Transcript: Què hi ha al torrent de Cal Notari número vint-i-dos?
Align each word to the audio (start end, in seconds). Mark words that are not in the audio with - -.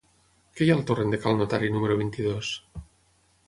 Què 0.55 0.65
hi 0.65 0.71
ha 0.71 0.77
al 0.77 0.81
torrent 0.93 1.13
de 1.15 1.21
Cal 1.27 1.39
Notari 1.43 1.71
número 1.77 2.01
vint-i-dos? 2.03 2.53